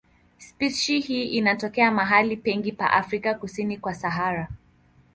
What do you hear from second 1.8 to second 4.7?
mahali pengi pa Afrika kusini kwa Sahara.